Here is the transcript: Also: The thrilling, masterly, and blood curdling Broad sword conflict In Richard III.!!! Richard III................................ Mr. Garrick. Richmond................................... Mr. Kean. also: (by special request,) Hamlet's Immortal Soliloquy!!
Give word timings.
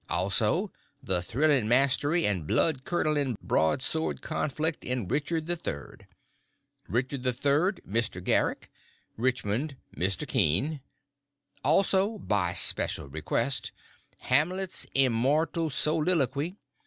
Also: 0.09 0.71
The 1.03 1.21
thrilling, 1.21 1.67
masterly, 1.67 2.25
and 2.25 2.47
blood 2.47 2.85
curdling 2.85 3.37
Broad 3.39 3.83
sword 3.83 4.23
conflict 4.23 4.83
In 4.83 5.07
Richard 5.07 5.47
III.!!! 5.47 6.07
Richard 6.87 7.23
III................................ 7.23 7.35
Mr. 7.87 8.23
Garrick. 8.23 8.71
Richmond................................... 9.15 9.77
Mr. 9.95 10.27
Kean. 10.27 10.81
also: 11.63 12.17
(by 12.17 12.53
special 12.53 13.09
request,) 13.09 13.71
Hamlet's 14.21 14.87
Immortal 14.95 15.69
Soliloquy!! 15.69 16.57